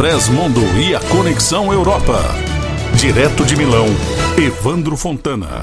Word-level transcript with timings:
Express 0.00 0.30
Mundo 0.30 0.62
e 0.78 0.94
a 0.94 1.00
Conexão 1.08 1.70
Europa. 1.70 2.22
Direto 2.96 3.44
de 3.44 3.54
Milão, 3.54 3.84
Evandro 4.38 4.96
Fontana. 4.96 5.62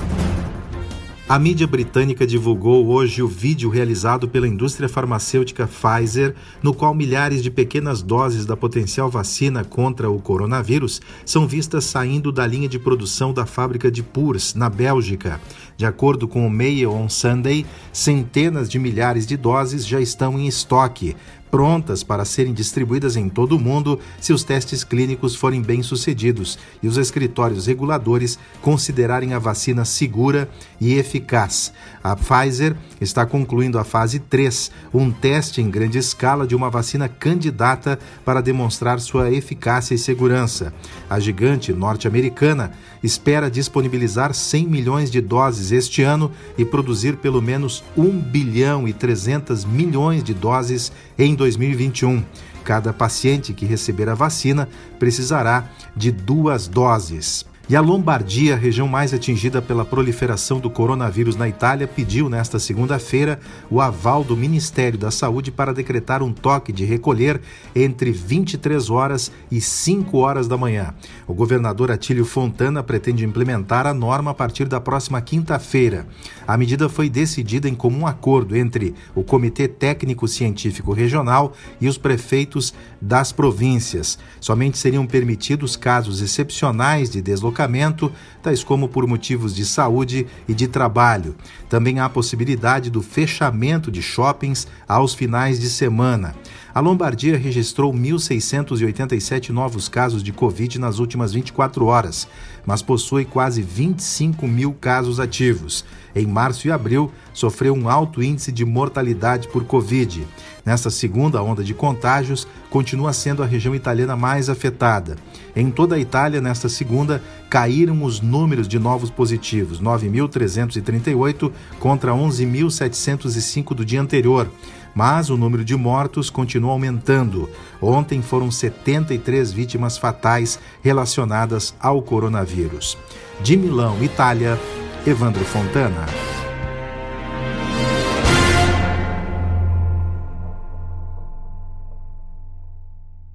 A 1.27 1.39
mídia 1.39 1.65
britânica 1.65 2.25
divulgou 2.25 2.87
hoje 2.87 3.23
o 3.23 3.27
vídeo 3.27 3.67
realizado 3.67 4.29
pela 4.29 4.47
indústria 4.47 4.87
farmacêutica 4.87 5.67
Pfizer, 5.67 6.35
no 6.61 6.71
qual 6.71 6.93
milhares 6.93 7.41
de 7.41 7.49
pequenas 7.49 8.03
doses 8.03 8.45
da 8.45 8.55
potencial 8.55 9.09
vacina 9.09 9.63
contra 9.63 10.07
o 10.07 10.21
coronavírus 10.21 11.01
são 11.25 11.47
vistas 11.47 11.85
saindo 11.85 12.31
da 12.31 12.45
linha 12.45 12.69
de 12.69 12.77
produção 12.77 13.33
da 13.33 13.45
fábrica 13.45 13.89
de 13.89 14.03
Puurs, 14.03 14.53
na 14.53 14.69
Bélgica. 14.69 15.41
De 15.75 15.85
acordo 15.85 16.27
com 16.27 16.45
o 16.45 16.49
Mail 16.49 16.93
on 16.93 17.09
Sunday, 17.09 17.65
centenas 17.91 18.69
de 18.69 18.77
milhares 18.77 19.25
de 19.25 19.35
doses 19.35 19.85
já 19.85 19.99
estão 19.99 20.39
em 20.39 20.47
estoque, 20.47 21.15
prontas 21.49 22.03
para 22.03 22.25
serem 22.25 22.53
distribuídas 22.53 23.15
em 23.15 23.29
todo 23.29 23.55
o 23.55 23.59
mundo 23.59 23.99
se 24.19 24.33
os 24.33 24.43
testes 24.43 24.83
clínicos 24.83 25.35
forem 25.35 25.61
bem-sucedidos 25.61 26.57
e 26.81 26.87
os 26.87 26.97
escritórios 26.97 27.67
reguladores 27.67 28.37
considerarem 28.61 29.33
a 29.33 29.39
vacina 29.39 29.85
segura 29.85 30.49
e 30.79 30.93
eficaz. 30.93 31.73
A 32.03 32.15
Pfizer 32.15 32.75
está 33.01 33.25
concluindo 33.25 33.77
a 33.77 33.83
fase 33.83 34.19
3, 34.19 34.71
um 34.93 35.11
teste 35.11 35.61
em 35.61 35.69
grande 35.69 35.97
escala 35.97 36.47
de 36.47 36.55
uma 36.55 36.69
vacina 36.69 37.09
candidata 37.09 37.99
para 38.23 38.41
demonstrar 38.41 38.99
sua 38.99 39.31
eficácia 39.31 39.95
e 39.95 39.97
segurança. 39.97 40.73
A 41.09 41.19
gigante 41.19 41.73
norte-americana 41.73 42.71
espera 43.03 43.51
disponibilizar 43.51 44.33
100 44.33 44.67
milhões 44.67 45.11
de 45.11 45.21
doses 45.21 45.71
este 45.71 46.01
ano 46.01 46.31
e 46.57 46.65
produzir 46.65 47.17
pelo 47.17 47.41
menos 47.41 47.83
1 47.95 48.19
bilhão 48.19 48.87
e 48.87 48.93
300 48.93 49.65
milhões 49.65 50.23
de 50.23 50.33
doses 50.33 50.91
em 51.17 51.35
2021. 51.37 52.25
Cada 52.63 52.91
paciente 52.91 53.53
que 53.53 53.65
receber 53.65 54.09
a 54.09 54.15
vacina 54.15 54.67
precisará 54.99 55.71
de 55.95 56.11
duas 56.11 56.67
doses. 56.67 57.45
E 57.69 57.75
a 57.75 57.81
Lombardia, 57.81 58.55
região 58.55 58.87
mais 58.87 59.13
atingida 59.13 59.61
pela 59.61 59.83
proliferação 59.83 60.57
do 60.57 60.69
coronavírus 60.69 61.35
na 61.35 61.49
Itália, 61.49 61.85
pediu 61.85 62.29
nesta 62.29 62.59
segunda-feira 62.59 63.41
o 63.69 63.81
aval 63.81 64.23
do 64.23 64.37
Ministério 64.37 64.97
da 64.97 65.11
Saúde 65.11 65.51
para 65.51 65.73
decretar 65.73 66.23
um 66.23 66.31
toque 66.31 66.71
de 66.71 66.85
recolher 66.85 67.41
entre 67.75 68.09
23 68.09 68.89
horas 68.89 69.33
e 69.51 69.59
5 69.59 70.17
horas 70.17 70.47
da 70.47 70.55
manhã. 70.55 70.93
O 71.27 71.33
governador 71.33 71.91
Atílio 71.91 72.23
Fontana 72.23 72.81
pretende 72.81 73.25
implementar 73.25 73.85
a 73.85 73.93
norma 73.93 74.31
a 74.31 74.33
partir 74.33 74.69
da 74.69 74.79
próxima 74.79 75.19
quinta-feira. 75.19 76.07
A 76.47 76.55
medida 76.55 76.87
foi 76.87 77.09
decidida 77.09 77.67
em 77.67 77.75
comum 77.75 78.07
acordo 78.07 78.55
entre 78.55 78.95
o 79.13 79.25
Comitê 79.25 79.67
Técnico 79.67 80.25
Científico 80.25 80.93
Regional 80.93 81.51
e 81.81 81.89
os 81.89 81.97
prefeitos 81.97 82.73
das 83.01 83.33
províncias. 83.33 84.17
Somente 84.39 84.77
seriam 84.77 85.05
permitidos 85.05 85.75
casos 85.75 86.21
excepcionais 86.21 87.09
de 87.09 87.21
deslocamento 87.21 87.56
deslocamento, 87.57 88.11
tais 88.43 88.63
como 88.63 88.87
por 88.87 89.07
motivos 89.07 89.55
de 89.55 89.65
saúde 89.65 90.27
e 90.47 90.53
de 90.53 90.67
trabalho. 90.67 91.35
Também 91.67 91.99
há 91.99 92.05
a 92.05 92.09
possibilidade 92.09 92.91
do 92.91 93.01
fechamento 93.01 93.89
de 93.89 94.01
shoppings 94.01 94.67
aos 94.87 95.15
finais 95.15 95.59
de 95.59 95.69
semana. 95.69 96.35
A 96.73 96.79
Lombardia 96.79 97.37
registrou 97.37 97.91
1.687 97.91 99.49
novos 99.49 99.89
casos 99.89 100.21
de 100.21 100.31
Covid 100.31 100.77
nas 100.77 100.99
últimas 100.99 101.33
24 101.33 101.85
horas, 101.85 102.27
mas 102.65 102.83
possui 102.83 103.25
quase 103.25 103.63
25 103.63 104.47
mil 104.47 104.73
casos 104.73 105.19
ativos. 105.19 105.83
Em 106.17 106.25
março 106.25 106.67
e 106.67 106.71
abril, 106.71 107.11
sofreu 107.31 107.75
um 107.75 107.87
alto 107.87 108.23
índice 108.23 108.51
de 108.51 108.65
mortalidade 108.65 109.47
por 109.49 109.63
Covid. 109.65 110.27
Nesta 110.65 110.89
segunda 110.89 111.43
onda 111.43 111.63
de 111.63 111.75
contágios, 111.75 112.47
continua 112.71 113.13
sendo 113.13 113.43
a 113.43 113.45
região 113.45 113.75
italiana 113.75 114.15
mais 114.15 114.49
afetada. 114.49 115.15
Em 115.55 115.69
toda 115.69 115.95
a 115.95 115.99
Itália, 115.99 116.41
nesta 116.41 116.67
segunda, 116.67 117.21
caíram 117.51 118.03
os 118.03 118.19
números 118.19 118.67
de 118.67 118.79
novos 118.79 119.11
positivos, 119.11 119.79
9.338 119.79 121.51
contra 121.79 122.13
11.705 122.13 123.75
do 123.75 123.85
dia 123.85 124.01
anterior 124.01 124.49
mas 124.97 125.29
o 125.29 125.37
número 125.37 125.63
de 125.63 125.75
mortos 125.75 126.27
continua 126.31 126.71
aumentando. 126.71 127.47
Ontem 127.79 128.19
foram 128.19 128.49
73 128.49 129.51
vítimas 129.51 129.95
fatais 129.95 130.57
relacionadas 130.81 131.75
ao 131.79 132.01
coronavírus. 132.01 132.97
De 133.39 133.55
Milão, 133.55 134.03
Itália, 134.03 134.57
Evandro 135.07 135.45
Fontana. 135.45 136.36